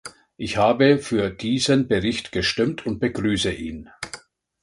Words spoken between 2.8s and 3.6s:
und begrüße